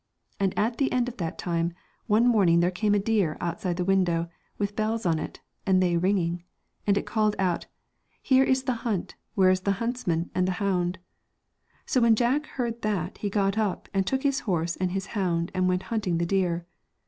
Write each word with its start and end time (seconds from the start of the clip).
And 0.39 0.57
at 0.57 0.79
the 0.79 0.91
end 0.91 1.07
of 1.07 1.17
that 1.17 1.37
time, 1.37 1.73
one 2.07 2.25
morning 2.25 2.59
there 2.59 2.71
came 2.71 2.95
a 2.95 2.99
deer 2.99 3.37
outside 3.39 3.77
the 3.77 3.85
window, 3.85 4.29
with 4.57 4.75
bells 4.75 5.05
on 5.05 5.19
it, 5.19 5.41
and 5.63 5.79
they 5.79 5.95
ringing. 5.95 6.41
And 6.87 6.97
it 6.97 7.05
called 7.05 7.35
out,' 7.37 7.67
Here 8.23 8.43
is 8.43 8.63
the 8.63 8.73
hunt, 8.81 9.13
where 9.35 9.51
is 9.51 9.59
the 9.61 9.73
huntsman 9.73 10.31
and 10.33 10.47
the 10.47 10.53
hound?' 10.57 10.97
So 11.85 12.01
when 12.01 12.15
Jack 12.15 12.47
heard 12.47 12.81
that 12.81 13.19
he 13.19 13.29
got 13.29 13.59
up 13.59 13.89
and 13.93 14.07
took 14.07 14.23
his 14.23 14.39
horse 14.39 14.75
and 14.75 14.89
his 14.91 15.05
hound 15.13 15.51
and 15.53 15.69
went 15.69 15.83
hunting 15.93 16.17
the 16.17 16.25
deer. 16.25 16.65